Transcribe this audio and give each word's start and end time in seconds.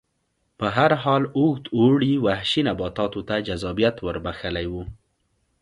په 0.59 0.67
هر 0.77 0.91
حال 1.03 1.23
اوږد 1.37 1.65
اوړي 1.77 2.13
وحشي 2.25 2.61
نباتاتو 2.69 3.21
ته 3.27 3.35
جذابیت 3.47 3.95
ور 4.05 4.17
بخښلی 4.25 4.65
و 4.69 4.73